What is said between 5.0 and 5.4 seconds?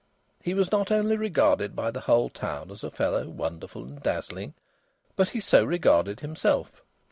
but he